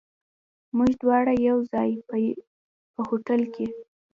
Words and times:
موږ 0.77 0.91
دواړه 1.01 1.33
یو 1.47 1.57
ځای، 1.71 1.91
په 2.93 3.01
هوټل 3.09 3.41
کې. 3.55 3.67